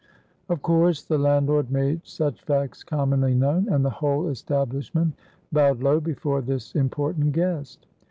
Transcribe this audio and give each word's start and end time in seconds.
Of 0.49 0.63
course 0.63 1.03
the 1.03 1.19
landlord 1.19 1.69
made 1.69 2.07
such 2.07 2.41
facts 2.41 2.83
commonly 2.83 3.35
known, 3.35 3.69
and 3.69 3.85
the 3.85 3.91
whole 3.91 4.29
establishment 4.29 5.13
bowed 5.51 5.83
low 5.83 5.99
before 5.99 6.41
this 6.41 6.73
important 6.73 7.33
guest. 7.33 7.85